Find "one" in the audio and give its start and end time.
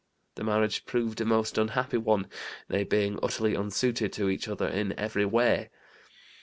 1.97-2.25